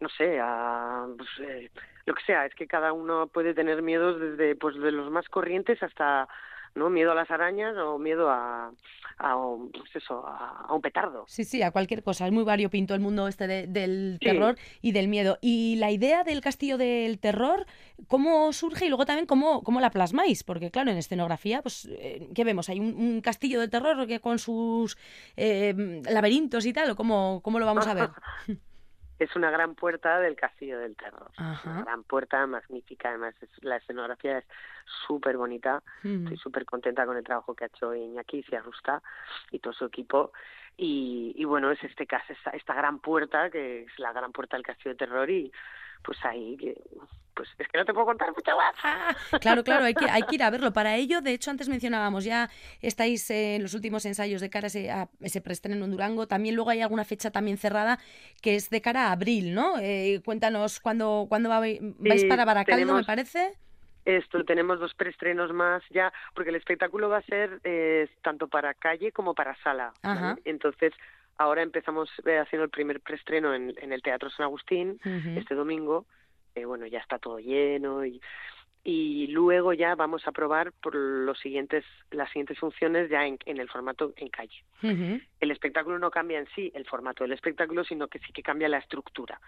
no 0.00 0.08
sé, 0.10 0.38
a 0.40 1.06
pues, 1.16 1.28
eh, 1.40 1.70
lo 2.06 2.14
que 2.14 2.22
sea, 2.24 2.44
es 2.46 2.54
que 2.54 2.66
cada 2.66 2.92
uno 2.92 3.26
puede 3.26 3.54
tener 3.54 3.80
miedos 3.82 4.20
desde 4.20 4.54
pues 4.54 4.76
de 4.76 4.92
los 4.92 5.10
más 5.10 5.28
corrientes 5.28 5.82
hasta 5.82 6.28
¿no? 6.74 6.90
Miedo 6.90 7.12
a 7.12 7.14
las 7.14 7.30
arañas 7.30 7.76
o 7.76 7.98
miedo 7.98 8.30
a, 8.30 8.72
a, 9.18 9.36
un, 9.36 9.70
pues 9.70 9.96
eso, 9.96 10.24
a, 10.26 10.72
un 10.72 10.80
petardo. 10.80 11.24
Sí, 11.28 11.44
sí, 11.44 11.62
a 11.62 11.70
cualquier 11.70 12.02
cosa. 12.02 12.26
Es 12.26 12.32
muy 12.32 12.44
variopinto 12.44 12.94
el 12.94 13.00
mundo 13.00 13.28
este 13.28 13.66
del 13.66 14.18
terror 14.20 14.56
y 14.82 14.92
del 14.92 15.08
miedo. 15.08 15.38
Y 15.40 15.76
la 15.76 15.90
idea 15.90 16.24
del 16.24 16.40
castillo 16.40 16.78
del 16.78 17.18
terror, 17.18 17.66
¿cómo 18.08 18.52
surge 18.52 18.86
y 18.86 18.88
luego 18.88 19.06
también 19.06 19.26
cómo, 19.26 19.62
cómo 19.62 19.80
la 19.80 19.90
plasmáis? 19.90 20.44
Porque 20.44 20.70
claro, 20.70 20.90
en 20.90 20.96
escenografía, 20.96 21.62
pues, 21.62 21.88
eh, 21.90 22.28
¿qué 22.34 22.44
vemos? 22.44 22.68
¿Hay 22.68 22.80
un, 22.80 23.20
castillo 23.20 23.60
de 23.60 23.68
terror 23.68 24.06
que 24.06 24.20
con 24.20 24.38
sus 24.38 24.98
eh, 25.36 26.02
laberintos 26.10 26.66
y 26.66 26.72
tal? 26.72 26.90
¿O 26.90 26.96
cómo, 26.96 27.40
cómo 27.42 27.58
lo 27.58 27.66
vamos 27.66 27.86
a 27.86 27.94
ver? 27.94 28.10
es 29.18 29.36
una 29.36 29.50
gran 29.50 29.74
puerta 29.74 30.18
del 30.20 30.36
Castillo 30.36 30.78
del 30.78 30.96
Terror. 30.96 31.30
Una 31.38 31.82
gran 31.84 32.02
puerta 32.04 32.46
magnífica, 32.46 33.10
además 33.10 33.34
la 33.60 33.76
escenografía 33.76 34.38
es 34.38 34.44
súper 35.06 35.36
bonita. 35.36 35.82
Estoy 36.02 36.36
súper 36.36 36.64
contenta 36.64 37.06
con 37.06 37.16
el 37.16 37.24
trabajo 37.24 37.54
que 37.54 37.64
ha 37.64 37.66
hecho 37.68 37.94
Iñaki 37.94 38.42
Ciarrusta 38.42 39.02
y 39.50 39.58
todo 39.60 39.72
su 39.72 39.84
equipo. 39.84 40.32
Y, 40.76 41.32
y 41.36 41.44
bueno, 41.44 41.70
es 41.70 41.82
este 41.84 42.06
caso, 42.06 42.32
esta, 42.32 42.50
esta 42.50 42.74
gran 42.74 42.98
puerta, 42.98 43.50
que 43.50 43.84
es 43.84 43.98
la 43.98 44.12
gran 44.12 44.32
puerta 44.32 44.56
del 44.56 44.66
Castillo 44.66 44.90
del 44.90 44.98
Terror 44.98 45.30
y 45.30 45.52
pues 46.04 46.18
ahí 46.24 46.56
pues 47.34 47.48
es 47.58 47.68
que 47.68 47.78
no 47.78 47.84
te 47.84 47.92
puedo 47.92 48.06
contar 48.06 48.28
mucho 48.32 48.56
más. 48.56 48.74
Claro, 49.40 49.64
claro, 49.64 49.84
hay 49.84 49.94
que, 49.94 50.08
hay 50.08 50.22
que 50.22 50.36
ir 50.36 50.42
a 50.42 50.50
verlo. 50.50 50.72
Para 50.72 50.94
ello, 50.96 51.20
de 51.20 51.32
hecho, 51.32 51.50
antes 51.50 51.68
mencionábamos, 51.68 52.24
ya 52.24 52.48
estáis 52.80 53.28
en 53.30 53.62
los 53.62 53.74
últimos 53.74 54.06
ensayos 54.06 54.40
de 54.40 54.50
cara 54.50 54.66
a 54.66 54.68
ese, 54.68 54.90
a 54.90 55.08
ese 55.20 55.40
preestreno 55.40 55.84
en 55.84 55.90
Durango. 55.90 56.28
También 56.28 56.54
luego 56.54 56.70
hay 56.70 56.82
alguna 56.82 57.04
fecha 57.04 57.30
también 57.30 57.58
cerrada 57.58 57.98
que 58.40 58.54
es 58.54 58.70
de 58.70 58.80
cara 58.80 59.08
a 59.08 59.12
abril, 59.12 59.54
¿no? 59.54 59.78
Eh, 59.80 60.20
cuéntanos, 60.24 60.80
¿cuándo, 60.80 61.26
cuándo 61.28 61.48
vais 61.48 62.24
para 62.26 62.44
Baracaldo, 62.44 62.94
me 62.94 63.04
parece? 63.04 63.54
Esto, 64.04 64.44
tenemos 64.44 64.78
dos 64.78 64.94
preestrenos 64.94 65.52
más 65.52 65.82
ya, 65.90 66.12
porque 66.34 66.50
el 66.50 66.56
espectáculo 66.56 67.08
va 67.08 67.18
a 67.18 67.22
ser 67.22 67.60
eh, 67.64 68.08
tanto 68.22 68.48
para 68.48 68.74
calle 68.74 69.12
como 69.12 69.34
para 69.34 69.56
sala. 69.62 69.92
Entonces, 70.44 70.92
ahora 71.38 71.62
empezamos 71.62 72.10
eh, 72.26 72.38
haciendo 72.38 72.64
el 72.64 72.70
primer 72.70 73.00
preestreno 73.00 73.54
en, 73.54 73.74
en 73.78 73.92
el 73.92 74.02
Teatro 74.02 74.30
San 74.30 74.44
Agustín, 74.44 74.98
este 75.36 75.54
domingo, 75.54 76.06
eh, 76.54 76.64
bueno, 76.64 76.86
ya 76.86 76.98
está 76.98 77.18
todo 77.18 77.38
lleno 77.38 78.04
y, 78.04 78.20
y 78.84 79.28
luego 79.28 79.72
ya 79.72 79.94
vamos 79.94 80.26
a 80.28 80.32
probar 80.32 80.72
por 80.72 80.94
los 80.94 81.38
siguientes, 81.38 81.84
las 82.10 82.28
siguientes 82.28 82.58
funciones 82.58 83.08
ya 83.08 83.26
en, 83.26 83.38
en 83.46 83.58
el 83.58 83.68
formato 83.68 84.12
en 84.16 84.28
calle. 84.28 84.62
El 85.40 85.50
espectáculo 85.50 85.98
no 85.98 86.10
cambia 86.10 86.38
en 86.38 86.46
sí 86.54 86.70
el 86.74 86.84
formato 86.84 87.24
del 87.24 87.32
espectáculo, 87.32 87.82
sino 87.84 88.08
que 88.08 88.18
sí 88.18 88.32
que 88.32 88.42
cambia 88.42 88.68
la 88.68 88.78
estructura. 88.78 89.40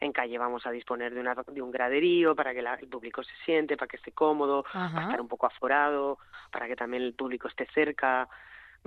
En 0.00 0.12
calle 0.12 0.38
vamos 0.38 0.66
a 0.66 0.70
disponer 0.70 1.12
de, 1.14 1.20
una, 1.20 1.34
de 1.34 1.62
un 1.62 1.70
graderío 1.70 2.34
para 2.34 2.52
que 2.54 2.60
el 2.60 2.88
público 2.88 3.22
se 3.22 3.34
siente, 3.44 3.76
para 3.76 3.86
que 3.86 3.98
esté 3.98 4.12
cómodo, 4.12 4.64
para 4.72 5.02
estar 5.02 5.20
un 5.20 5.28
poco 5.28 5.46
aforado, 5.46 6.18
para 6.50 6.66
que 6.66 6.74
también 6.74 7.02
el 7.02 7.12
público 7.12 7.48
esté 7.48 7.66
cerca 7.74 8.26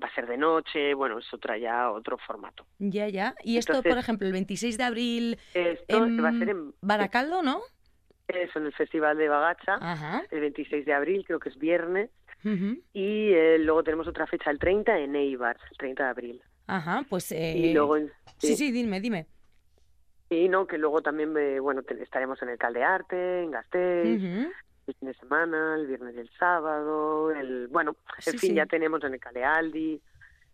va 0.02 0.08
a 0.08 0.16
ser 0.16 0.28
de 0.28 0.38
noche, 0.38 0.94
bueno, 0.94 1.20
es 1.20 1.34
otra 1.34 1.58
ya 1.58 1.92
otro 1.92 2.18
formato. 2.18 2.66
Ya, 2.80 3.08
ya. 3.08 3.36
Y 3.44 3.58
esto, 3.58 3.82
por 3.84 3.98
ejemplo, 3.98 4.28
el 4.28 4.34
26 4.34 4.78
de 4.78 4.84
abril 4.84 5.40
esto 5.54 6.00
va 6.22 6.30
a 6.30 6.34
ser 6.34 6.50
en 6.50 6.74
Baracaldo, 6.82 7.42
¿no? 7.42 7.62
Eso, 8.28 8.60
en 8.60 8.66
el 8.68 8.74
Festival 8.74 9.18
de 9.18 9.28
Bagacha, 9.28 10.26
el 10.32 10.40
26 10.40 10.86
de 10.86 10.94
abril, 10.94 11.24
creo 11.26 11.40
que 11.40 11.50
es 11.50 11.58
viernes. 11.58 12.10
Y 12.94 13.32
eh, 13.32 13.58
luego 13.60 13.84
tenemos 13.84 14.08
otra 14.08 14.28
fecha, 14.28 14.52
el 14.52 14.60
30, 14.60 15.00
en 15.00 15.16
Eibar, 15.16 15.58
el 15.72 15.78
30 15.78 16.04
de 16.04 16.10
abril. 16.10 16.42
Ajá, 16.68 17.06
pues... 17.10 17.32
Eh... 17.32 17.54
Y 17.56 17.74
luego, 17.74 17.98
sí. 18.38 18.58
sí, 18.58 18.72
dime, 18.72 19.00
dime. 19.00 19.28
Y 20.30 20.50
no, 20.50 20.68
que 20.68 20.78
luego 20.78 21.02
también, 21.02 21.34
bueno, 21.62 21.84
estaremos 22.02 22.42
en 22.42 22.50
el 22.50 22.58
Caldearte, 22.58 23.44
en 23.44 23.52
Gasteiz, 23.52 24.22
el 24.88 24.94
fin 24.96 25.08
de 25.08 25.14
semana, 25.16 25.76
el 25.76 25.88
viernes 25.88 26.16
y 26.16 26.20
el 26.20 26.30
sábado, 26.38 27.32
el 27.32 27.68
bueno, 27.68 27.96
en 28.26 28.40
fin, 28.40 28.56
ya 28.56 28.66
tenemos 28.66 29.04
en 29.04 29.14
el 29.14 29.20
Calealdi, 29.20 30.02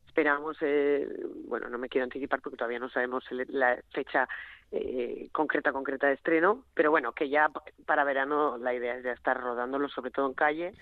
esperamos, 0.07 0.57
eh, 0.61 1.07
bueno, 1.47 1.69
no 1.69 1.77
me 1.77 1.89
quiero 1.89 2.03
anticipar 2.03 2.41
porque 2.41 2.57
todavía 2.57 2.79
no 2.79 2.89
sabemos 2.89 3.23
la 3.47 3.79
fecha 3.93 4.27
eh, 4.71 5.29
concreta, 5.31 5.71
concreta 5.71 6.07
de 6.07 6.13
estreno, 6.13 6.65
pero 6.73 6.91
bueno, 6.91 7.13
que 7.13 7.29
ya 7.29 7.49
para 7.85 8.03
verano 8.03 8.57
la 8.57 8.73
idea 8.73 8.97
es 8.97 9.03
ya 9.03 9.13
estar 9.13 9.39
rodándolo 9.39 9.89
sobre 9.89 10.11
todo 10.11 10.27
en 10.27 10.33
calle 10.33 10.73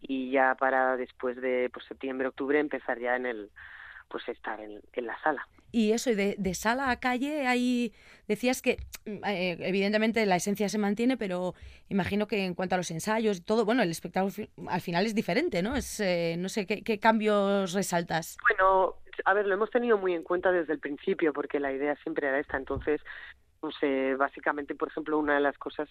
y 0.00 0.30
ya 0.30 0.54
para 0.54 0.96
después 0.96 1.40
de 1.40 1.70
pues, 1.72 1.84
septiembre, 1.86 2.28
octubre 2.28 2.58
empezar 2.58 2.98
ya 2.98 3.16
en 3.16 3.26
el 3.26 3.50
pues 4.14 4.28
estar 4.28 4.60
en, 4.60 4.80
la 5.04 5.20
sala. 5.22 5.44
Y 5.72 5.90
eso, 5.90 6.08
y 6.08 6.14
de, 6.14 6.54
sala 6.54 6.92
a 6.92 7.00
calle, 7.00 7.48
ahí 7.48 7.92
decías 8.28 8.62
que 8.62 8.76
mm, 9.06 9.24
eh, 9.26 9.56
evidentemente 9.58 10.24
la 10.24 10.36
esencia 10.36 10.68
se 10.68 10.78
mantiene, 10.78 11.16
pero 11.16 11.54
imagino 11.88 12.28
que 12.28 12.44
en 12.44 12.54
cuanto 12.54 12.76
a 12.76 12.78
los 12.78 12.92
ensayos 12.92 13.38
y 13.38 13.40
todo, 13.40 13.64
bueno, 13.64 13.82
el 13.82 13.90
espectáculo 13.90 14.32
al 14.68 14.80
final 14.80 15.04
es 15.04 15.16
diferente, 15.16 15.64
¿no? 15.64 15.74
Es, 15.74 15.98
eh, 15.98 16.36
no 16.38 16.48
sé, 16.48 16.64
¿qué, 16.64 17.00
cambios 17.00 17.72
resaltas? 17.72 18.36
Bueno, 18.48 18.94
a 19.24 19.34
ver, 19.34 19.48
lo 19.48 19.54
hemos 19.54 19.70
tenido 19.70 19.98
muy 19.98 20.14
en 20.14 20.22
cuenta 20.22 20.52
desde 20.52 20.74
el 20.74 20.78
principio, 20.78 21.32
porque 21.32 21.58
la 21.58 21.72
idea 21.72 21.96
siempre 22.04 22.28
era 22.28 22.38
esta. 22.38 22.56
Entonces, 22.56 23.00
pues, 23.58 23.74
eh, 23.82 24.14
básicamente, 24.16 24.76
por 24.76 24.90
ejemplo, 24.90 25.18
una 25.18 25.34
de 25.34 25.40
las 25.40 25.58
cosas 25.58 25.88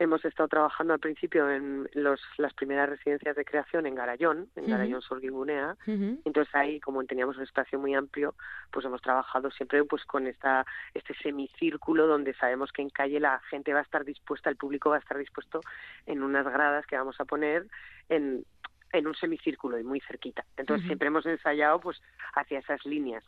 hemos 0.00 0.24
estado 0.24 0.48
trabajando 0.48 0.94
al 0.94 0.98
principio 0.98 1.48
en 1.50 1.86
los, 1.92 2.20
las 2.38 2.54
primeras 2.54 2.88
residencias 2.88 3.36
de 3.36 3.44
creación 3.44 3.86
en 3.86 3.94
Garayón, 3.94 4.48
en 4.56 4.66
Garayón 4.66 5.02
Solguingunea. 5.02 5.76
Entonces 5.86 6.52
ahí, 6.54 6.80
como 6.80 7.04
teníamos 7.04 7.36
un 7.36 7.42
espacio 7.42 7.78
muy 7.78 7.94
amplio, 7.94 8.34
pues 8.72 8.86
hemos 8.86 9.02
trabajado 9.02 9.50
siempre 9.50 9.84
pues 9.84 10.02
con 10.06 10.26
esta 10.26 10.64
este 10.94 11.14
semicírculo 11.22 12.06
donde 12.06 12.32
sabemos 12.34 12.72
que 12.72 12.80
en 12.80 12.88
calle 12.88 13.20
la 13.20 13.40
gente 13.50 13.74
va 13.74 13.80
a 13.80 13.82
estar 13.82 14.06
dispuesta, 14.06 14.48
el 14.48 14.56
público 14.56 14.88
va 14.88 14.96
a 14.96 15.00
estar 15.00 15.18
dispuesto 15.18 15.60
en 16.06 16.22
unas 16.22 16.46
gradas 16.46 16.86
que 16.86 16.96
vamos 16.96 17.20
a 17.20 17.26
poner 17.26 17.66
en 18.08 18.44
en 18.92 19.06
un 19.06 19.14
semicírculo 19.14 19.78
y 19.78 19.84
muy 19.84 20.00
cerquita. 20.00 20.44
Entonces 20.56 20.86
siempre 20.86 21.08
hemos 21.08 21.26
ensayado 21.26 21.78
pues 21.78 22.00
hacia 22.34 22.58
esas 22.58 22.84
líneas. 22.86 23.22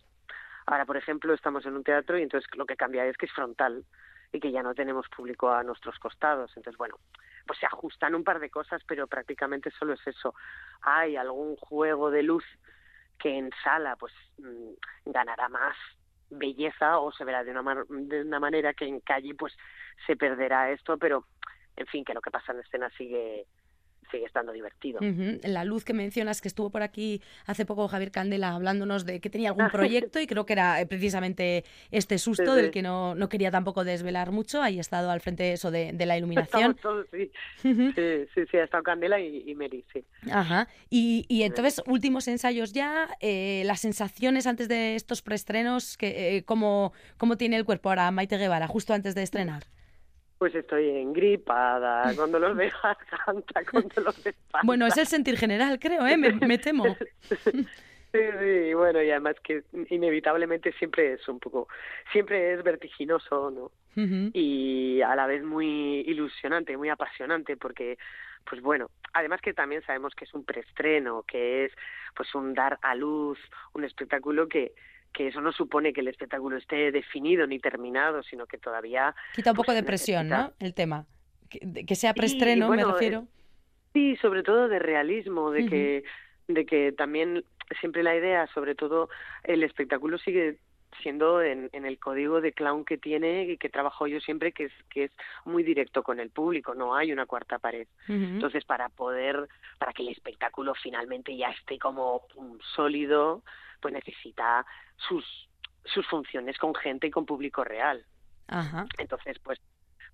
Ahora, 0.67 0.87
por 0.87 0.97
ejemplo, 0.97 1.35
estamos 1.35 1.67
en 1.67 1.77
un 1.77 1.85
teatro 1.85 2.19
y 2.19 2.23
entonces 2.23 2.49
lo 2.57 2.65
que 2.65 2.77
cambia 2.77 3.05
es 3.07 3.17
que 3.17 3.27
es 3.27 3.33
frontal 3.33 3.85
y 4.33 4.41
que 4.41 4.51
ya 4.51 4.63
no 4.63 4.75
tenemos 4.75 5.09
público 5.09 5.51
a 5.51 5.63
nuestros 5.63 5.99
costados. 5.99 6.51
Entonces, 6.57 6.79
bueno, 6.79 6.97
pues 7.47 7.59
se 7.59 7.67
ajustan 7.67 8.15
un 8.15 8.25
par 8.25 8.41
de 8.41 8.51
cosas, 8.51 8.83
pero 8.87 9.07
prácticamente 9.07 9.71
solo 9.79 9.93
es 9.93 10.07
eso. 10.07 10.35
Hay 10.81 11.17
algún 11.17 11.57
juego 11.57 12.11
de 12.11 12.23
luz 12.23 12.45
que 13.19 13.37
en 13.37 13.51
sala 13.63 13.97
pues 13.97 14.13
mm, 14.39 14.73
ganará 15.07 15.49
más 15.49 15.77
belleza 16.31 16.99
o 16.99 17.13
se 17.13 17.25
verá 17.25 17.45
de 17.45 17.51
una, 17.51 17.85
de 17.89 18.23
una 18.23 18.41
manera 18.41 18.73
que 18.73 18.87
en 18.87 19.01
calle 19.01 19.35
pues 19.35 19.55
se 20.07 20.17
perderá 20.17 20.71
esto, 20.71 20.97
pero 20.97 21.27
en 21.77 21.87
fin, 21.87 22.05
que 22.05 22.15
lo 22.15 22.21
que 22.21 22.31
pasa 22.31 22.53
en 22.53 22.61
escena 22.61 22.91
sigue 22.97 23.47
sigue 24.13 24.27
estando 24.27 24.53
divertido. 24.53 25.01
La 25.43 25.65
luz 25.65 25.85
que 25.85 25.93
mencionas, 25.95 26.41
que 26.41 26.49
estuvo 26.49 26.71
por 26.71 26.83
aquí 26.83 27.21
hace 27.47 27.67
poco 27.67 27.89
Javier 27.89 28.13
Candela 28.13 28.55
hablándonos 28.55 29.05
de 29.05 29.21
que 29.21 29.31
tenía 29.31 29.49
algún 29.49 29.69
proyecto 29.73 30.21
y 30.21 30.27
creo 30.27 30.47
que 30.47 30.53
era 30.53 30.81
eh, 30.81 30.87
precisamente 30.87 31.65
este 31.91 32.19
susto 32.19 32.55
del 32.55 32.71
que 32.71 32.83
no, 32.83 33.15
no, 33.15 33.29
quería 33.29 33.51
tampoco 33.51 33.85
desvelar 33.85 34.31
mucho. 34.31 34.63
Ahí 34.63 34.79
ha 34.79 34.81
estado 34.81 35.11
al 35.11 35.21
frente 35.21 35.53
eso 35.53 35.71
de, 35.71 35.93
la 36.07 36.17
iluminación. 36.17 36.77
sí. 37.11 37.31
sí. 37.63 37.93
sí, 37.95 38.57
ha 38.57 38.65
estado 38.65 38.83
Candela 38.83 39.19
y, 39.19 39.45
y 39.47 39.55
Mary, 39.55 39.85
sí. 39.93 40.05
Ajá. 40.31 40.69
Y, 40.91 41.25
y 41.29 41.43
entonces, 41.43 41.83
últimos 41.87 42.29
ensayos 42.29 42.73
ya, 42.73 43.09
eh, 43.21 43.63
las 43.65 43.81
sensaciones 43.81 44.47
antes 44.47 44.69
de 44.69 44.95
estos 44.95 45.23
preestrenos, 45.23 45.97
que, 45.97 46.37
eh, 46.37 46.45
¿cómo, 46.45 46.93
¿cómo 47.17 47.37
tiene 47.37 47.57
el 47.57 47.65
cuerpo 47.65 47.89
ahora 47.89 48.11
Maite 48.11 48.37
Guevara, 48.37 48.67
justo 48.67 48.93
antes 48.93 49.15
de 49.15 49.23
estrenar? 49.23 49.65
Pues 50.43 50.57
estoy 50.57 50.89
engripada, 50.89 52.03
con 52.17 52.33
dolor 52.33 52.57
de 52.57 52.69
garganta, 52.83 53.63
dolor 53.95 54.13
de 54.13 54.31
espalda. 54.31 54.67
Bueno, 54.67 54.89
es 54.89 54.97
el 54.97 55.07
sentir 55.07 55.37
general, 55.37 55.79
creo, 55.79 56.05
¿eh? 56.05 56.17
Me, 56.17 56.59
temo. 56.59 56.85
Sí, 58.13 58.19
sí, 58.41 58.75
bueno, 58.75 59.03
y 59.03 59.11
además 59.11 59.37
que 59.43 59.63
inevitablemente 59.89 60.73
siempre 60.73 61.15
es 61.15 61.27
un 61.29 61.41
poco, 61.41 61.69
siempre 62.13 62.53
es 62.53 62.63
vertiginoso, 62.63 63.51
¿no? 63.51 63.71
Y 64.35 65.01
a 65.01 65.17
la 65.17 65.27
vez 65.27 65.43
muy 65.43 66.01
ilusionante, 66.01 66.77
muy 66.77 66.91
apasionante, 66.91 67.57
porque, 67.57 67.97
pues 68.45 68.61
bueno, 68.61 68.91
además 69.15 69.41
que 69.41 69.55
también 69.55 69.81
sabemos 69.87 70.15
que 70.15 70.27
es 70.27 70.35
un 70.35 70.45
preestreno, 70.45 71.23
que 71.23 71.65
es 71.65 71.73
pues 72.15 72.35
un 72.35 72.53
dar 72.53 72.79
a 72.83 72.95
luz, 72.95 73.39
un 73.73 73.85
espectáculo 73.85 74.47
que, 74.47 74.75
que 75.13 75.29
eso 75.29 75.41
no 75.41 75.53
supone 75.53 75.93
que 75.93 76.01
el 76.01 76.09
espectáculo 76.09 76.57
esté 76.57 76.91
definido 76.91 77.47
ni 77.47 77.59
terminado, 77.59 78.23
sino 78.23 78.47
que 78.47 78.59
todavía... 78.59 79.15
Quita 79.35 79.51
un 79.51 79.57
poco 79.57 79.67
pues, 79.67 79.77
de 79.77 79.83
presión, 79.85 80.29
¿no? 80.29 80.53
El 80.59 80.75
tema. 80.75 81.07
Que, 81.51 81.95
sea 81.95 82.15
preestreno, 82.15 82.71
me 82.71 82.85
refiero. 82.85 83.21
Eh, 83.21 83.91
sí, 83.93 84.17
sobre 84.17 84.43
todo 84.43 84.69
de 84.69 84.79
realismo, 84.79 85.51
de 85.51 85.67
que 85.67 86.05
de 86.49 86.67
que 86.67 86.93
también 86.93 87.45
siempre 87.81 88.03
la 88.03 88.17
idea, 88.17 88.47
sobre 88.49 88.75
todo 88.75 89.09
el 89.45 89.63
espectáculo 89.63 90.19
sigue 90.19 90.59
siendo 91.03 91.43
en, 91.43 91.69
en, 91.73 91.85
el 91.85 91.99
código 91.99 92.41
de 92.41 92.53
clown 92.53 92.85
que 92.85 92.99
tiene 92.99 93.45
y 93.45 93.59
que 93.59 93.69
trabajo 93.69 94.07
yo 94.07 94.21
siempre, 94.21 94.53
que 94.53 94.65
es, 94.65 94.73
que 94.89 95.05
es 95.05 95.13
muy 95.45 95.63
directo 95.63 96.03
con 96.03 96.21
el 96.21 96.31
público, 96.31 96.75
no 96.75 96.95
hay 96.95 97.13
una 97.13 97.27
cuarta 97.27 97.59
pared. 97.59 97.87
Entonces, 98.09 98.65
para 98.65 98.89
poder, 98.89 99.49
para 99.79 99.93
que 99.93 100.03
el 100.03 100.09
espectáculo 100.09 100.75
finalmente 100.75 101.37
ya 101.37 101.49
esté 101.49 101.79
como 101.79 102.23
sólido, 102.75 103.43
pues 103.81 103.93
necesita 103.93 104.65
sus, 104.97 105.25
sus 105.85 106.07
funciones 106.07 106.59
con 106.59 106.75
gente 106.75 107.09
y 107.09 107.11
con 107.11 107.27
público 107.27 107.65
real. 107.65 108.05
Ajá. 108.49 108.87
Entonces, 108.99 109.39
pues 109.41 109.59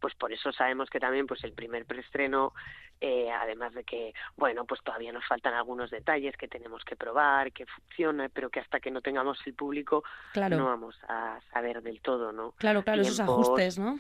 pues 0.01 0.15
por 0.15 0.33
eso 0.33 0.53
sabemos 0.53 0.89
que 0.91 1.01
también 1.01 1.27
pues 1.27 1.43
el 1.45 1.53
primer 1.53 1.87
preestreno 1.87 2.53
eh, 3.01 3.31
además 3.31 3.75
de 3.75 3.85
que 3.85 4.13
bueno 4.37 4.65
pues 4.65 4.83
todavía 4.83 5.13
nos 5.13 5.27
faltan 5.27 5.55
algunos 5.55 5.91
detalles 5.91 6.37
que 6.37 6.49
tenemos 6.49 6.85
que 6.85 6.97
probar 6.97 7.53
que 7.53 7.67
funciona 7.67 8.29
pero 8.29 8.51
que 8.51 8.61
hasta 8.61 8.81
que 8.81 8.91
no 8.91 9.01
tengamos 9.01 9.39
el 9.47 9.55
público 9.55 10.05
no 10.35 10.67
vamos 10.67 10.99
a 11.09 11.39
saber 11.53 11.83
del 11.83 12.01
todo 12.01 12.33
no 12.33 12.53
claro 12.53 12.83
claro 12.83 13.03
esos 13.03 13.21
ajustes 13.21 13.79
no 13.79 13.99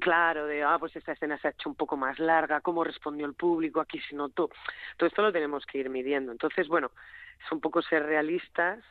claro 0.00 0.46
de 0.46 0.62
ah 0.62 0.78
pues 0.78 0.94
esta 0.96 1.12
escena 1.12 1.38
se 1.38 1.48
ha 1.48 1.50
hecho 1.50 1.68
un 1.68 1.76
poco 1.76 1.96
más 1.96 2.18
larga 2.18 2.60
cómo 2.60 2.84
respondió 2.84 3.26
el 3.26 3.34
público 3.34 3.80
aquí 3.80 4.00
se 4.00 4.14
notó 4.14 4.50
todo 4.96 5.08
esto 5.08 5.22
lo 5.22 5.32
tenemos 5.32 5.64
que 5.66 5.78
ir 5.78 5.90
midiendo. 5.90 6.32
Entonces 6.32 6.68
bueno 6.68 6.90
es 7.44 7.52
un 7.52 7.60
poco 7.60 7.82
ser 7.82 8.04
realistas 8.04 8.82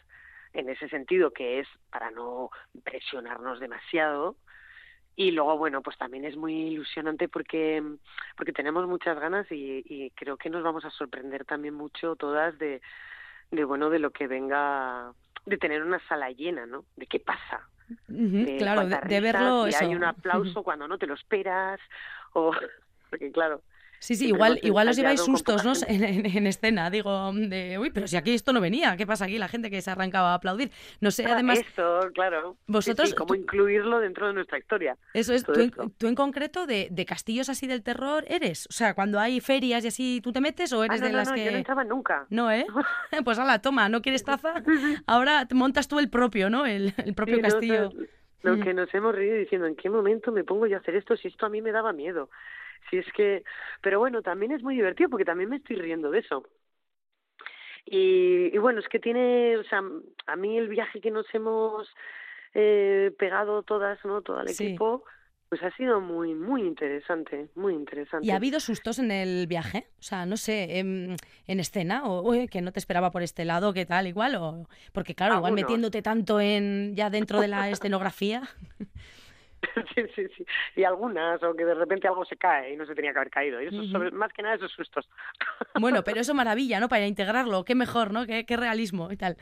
en 0.54 0.70
ese 0.70 0.88
sentido 0.90 1.32
que 1.32 1.60
es 1.60 1.68
para 1.90 2.12
no 2.12 2.50
presionarnos 2.84 3.60
demasiado 3.60 4.38
y 5.16 5.32
luego 5.32 5.58
bueno 5.58 5.82
pues 5.82 5.98
también 5.98 6.26
es 6.26 6.36
muy 6.36 6.54
ilusionante 6.54 7.28
porque 7.28 7.82
porque 8.38 8.54
tenemos 8.54 8.88
muchas 8.88 9.20
ganas 9.20 9.50
y, 9.52 9.84
y 9.86 10.10
creo 10.12 10.38
que 10.38 10.50
nos 10.50 10.64
vamos 10.64 10.86
a 10.86 10.92
sorprender 10.92 11.46
también 11.46 11.74
mucho 11.74 12.16
todas 12.16 12.58
de 12.60 12.82
de 13.52 13.64
bueno 13.64 13.90
de 13.90 14.00
lo 14.00 14.12
que 14.12 14.28
venga 14.28 15.14
de 15.46 15.58
tener 15.58 15.84
una 15.84 16.00
sala 16.08 16.32
llena 16.32 16.66
no 16.66 16.86
de 16.96 17.08
qué 17.08 17.20
pasa 17.20 17.68
claro, 18.58 18.88
de, 18.88 19.22
verlo. 19.22 19.68
Y 19.68 19.74
hay 19.74 19.96
un 19.96 20.04
aplauso 20.04 20.64
cuando 20.64 20.88
no 20.88 20.98
te 20.98 21.08
lo 21.08 21.14
esperas, 21.14 21.80
o 22.34 22.52
porque 23.10 23.32
claro, 23.32 23.62
Sí, 24.00 24.16
sí, 24.16 24.28
igual, 24.30 24.60
igual 24.62 24.88
os 24.90 24.96
lleváis 24.96 25.22
sustos 25.22 25.64
¿no? 25.66 25.74
en, 25.88 26.48
escena, 26.48 26.90
digo, 26.90 27.32
de, 27.34 27.78
uy, 27.80 27.92
pero 27.92 28.08
si 28.08 28.18
aquí 28.18 28.34
esto 28.34 28.54
no 28.54 28.62
venía, 28.62 28.96
¿qué 28.98 29.08
pasa 29.08 29.26
aquí? 29.26 29.38
La 29.38 29.48
gente 29.48 29.70
que 29.70 29.82
se 29.82 29.92
arrancaba 29.92 30.32
a 30.32 30.36
aplaudir. 30.36 30.72
No 31.02 31.12
sé, 31.12 31.26
además... 31.26 31.60
Esto, 31.60 32.10
claro. 32.14 32.58
Vosotros... 32.68 33.14
cómo 33.14 33.36
incluirlo 33.36 34.00
dentro 34.00 34.28
de 34.28 34.34
nuestra 34.34 34.58
historia. 34.58 34.98
Eso 35.14 35.34
es, 35.34 35.44
tú 35.44 36.08
en, 36.08 36.16
concreto, 36.16 36.66
de, 36.66 37.06
castillos 37.08 37.50
así 37.50 37.68
del 37.68 37.84
terror, 37.84 38.26
¿eres? 38.28 38.68
O 38.70 38.74
sea, 38.74 38.94
cuando 38.94 39.20
hay 39.20 39.40
ferias 39.40 39.84
y 39.86 39.88
así, 39.88 40.22
¿tú 40.24 40.32
te 40.32 40.42
metes 40.42 40.74
o 40.74 40.84
eres 40.84 41.02
ah, 41.02 41.06
de 41.06 41.14
las 41.14 41.30
no, 41.30 41.36
que...? 41.36 41.46
yo 41.46 41.52
no 41.52 41.58
entraba 41.58 41.84
nunca. 41.84 42.26
No, 42.30 42.52
¿eh? 42.52 42.66
pues 43.24 43.38
la 43.38 43.62
toma, 43.62 43.90
¿no 43.90 44.02
quieres 44.02 44.24
taza? 44.24 44.64
Ahora 45.06 45.48
montas 45.54 45.88
tú 45.88 46.00
el 46.00 46.10
propio, 46.10 46.50
¿no? 46.50 46.66
El, 46.66 46.94
propio 47.16 47.42
castillo. 47.42 47.92
lo 48.44 48.58
mm. 48.58 48.62
que 48.62 48.74
nos 48.74 48.94
hemos 48.94 49.16
reído 49.16 49.38
diciendo, 49.38 49.68
¿en 49.68 49.76
qué 49.76 49.90
momento 49.90 50.32
me 50.32 50.44
pongo 50.44 50.68
yo 50.68 50.78
a 50.78 50.80
hacer 50.80 50.96
esto 50.96 51.16
si 51.16 51.28
esto 51.28 51.46
a 51.46 51.50
mí 51.50 51.62
me 51.62 51.72
daba 51.72 51.94
miedo? 51.94 52.30
Si 52.90 52.98
es 52.98 53.12
que, 53.14 53.44
pero 53.82 54.00
bueno, 54.00 54.22
también 54.22 54.52
es 54.52 54.64
muy 54.64 54.76
divertido 54.76 55.10
porque 55.10 55.26
también 55.26 55.50
me 55.50 55.58
estoy 55.58 55.76
riendo 55.78 56.12
de 56.12 56.20
eso. 56.20 56.48
Y, 57.86 58.50
y 58.54 58.58
bueno, 58.58 58.80
es 58.80 58.88
que 58.88 59.00
tiene, 59.00 59.58
o 59.58 59.64
sea, 59.64 59.84
a 60.26 60.36
mí 60.36 60.58
el 60.58 60.68
viaje 60.68 61.02
que 61.02 61.12
nos 61.12 61.26
hemos 61.34 61.88
eh, 62.54 63.12
pegado 63.20 63.64
todas, 63.64 64.04
¿no? 64.06 64.22
Todo 64.22 64.42
el 64.42 64.50
equipo, 64.50 65.04
pues 65.50 65.62
ha 65.62 65.76
sido 65.76 66.02
muy, 66.02 66.34
muy 66.34 66.62
interesante, 66.62 67.50
muy 67.54 67.74
interesante. 67.74 68.26
¿Y 68.26 68.32
ha 68.32 68.38
habido 68.38 68.60
sustos 68.60 68.98
en 68.98 69.12
el 69.12 69.46
viaje? 69.46 69.88
O 70.00 70.02
sea, 70.02 70.26
no 70.26 70.38
sé, 70.38 70.80
en, 70.80 71.16
en 71.48 71.60
escena, 71.60 72.04
o 72.06 72.48
que 72.50 72.62
no 72.62 72.72
te 72.72 72.80
esperaba 72.80 73.12
por 73.12 73.22
este 73.22 73.46
lado, 73.46 73.74
¿qué 73.74 73.86
tal? 73.86 74.08
Igual, 74.08 74.36
o 74.36 74.68
porque 74.94 75.14
claro, 75.14 75.36
igual 75.36 75.54
metiéndote 75.54 76.02
tanto 76.02 76.40
en 76.40 76.96
ya 76.96 77.10
dentro 77.10 77.40
de 77.40 77.50
la 77.50 77.70
escenografía. 77.70 78.42
sí, 79.96 80.02
sí, 80.16 80.28
sí. 80.38 80.46
Y 80.76 80.84
algunas, 80.84 81.42
o 81.44 81.56
que 81.56 81.66
de 81.66 81.74
repente 81.74 82.08
algo 82.08 82.26
se 82.26 82.38
cae 82.38 82.74
y 82.74 82.78
no 82.78 82.86
se 82.86 82.96
tenía 82.96 83.12
que 83.12 83.20
haber 83.20 83.32
caído. 83.32 83.62
Y 83.62 83.68
eso, 83.68 84.00
más 84.14 84.32
que 84.34 84.42
nada, 84.42 84.56
esos 84.56 84.72
sustos. 84.72 85.08
Bueno, 85.78 86.04
pero 86.06 86.22
eso 86.22 86.34
maravilla, 86.34 86.80
¿no? 86.80 86.88
Para 86.88 87.06
integrarlo, 87.06 87.66
qué 87.66 87.76
mejor, 87.76 88.14
¿no? 88.14 88.26
Qué, 88.26 88.46
qué 88.46 88.56
realismo 88.56 89.12
y 89.12 89.18
tal. 89.18 89.36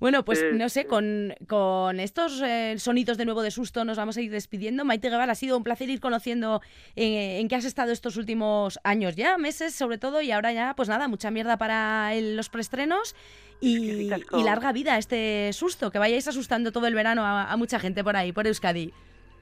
Bueno, 0.00 0.24
pues 0.24 0.44
no 0.52 0.68
sé, 0.68 0.86
con, 0.86 1.32
con 1.46 2.00
estos 2.00 2.42
eh, 2.42 2.74
sonidos 2.78 3.16
de 3.16 3.24
nuevo 3.24 3.42
de 3.42 3.52
susto 3.52 3.84
nos 3.84 3.96
vamos 3.96 4.16
a 4.16 4.20
ir 4.20 4.30
despidiendo. 4.30 4.84
Maite 4.84 5.10
Guevara, 5.10 5.32
ha 5.32 5.36
sido 5.36 5.56
un 5.56 5.62
placer 5.62 5.88
ir 5.88 6.00
conociendo 6.00 6.60
eh, 6.96 7.38
en 7.38 7.48
qué 7.48 7.54
has 7.54 7.64
estado 7.64 7.92
estos 7.92 8.16
últimos 8.16 8.80
años 8.82 9.14
ya, 9.14 9.38
meses 9.38 9.74
sobre 9.74 9.98
todo, 9.98 10.20
y 10.20 10.32
ahora 10.32 10.52
ya, 10.52 10.74
pues 10.74 10.88
nada, 10.88 11.08
mucha 11.08 11.30
mierda 11.30 11.56
para 11.56 12.14
los 12.16 12.48
preestrenos. 12.48 13.14
Y, 13.58 14.12
y, 14.12 14.42
larga 14.44 14.70
vida 14.72 14.98
este 14.98 15.50
susto, 15.54 15.90
que 15.90 15.98
vayáis 15.98 16.28
asustando 16.28 16.72
todo 16.72 16.86
el 16.86 16.94
verano 16.94 17.24
a, 17.24 17.50
a 17.50 17.56
mucha 17.56 17.78
gente 17.78 18.04
por 18.04 18.14
ahí, 18.14 18.32
por 18.32 18.46
Euskadi. 18.46 18.92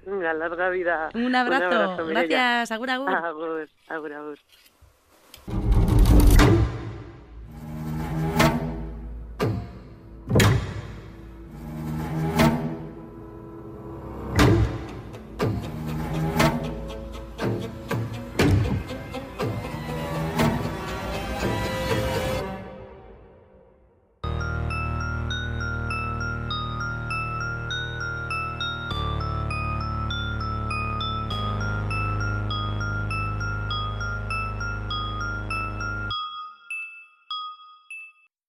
Una 0.07 0.35
larga 0.35 0.69
vida. 0.71 1.11
Un 1.15 1.35
abrazo. 1.35 2.07
Gracias. 2.07 2.71
Agur, 2.71 2.91
agur. 2.91 3.11
Agur, 3.11 3.69
agur, 3.89 4.13
agur. 4.13 4.39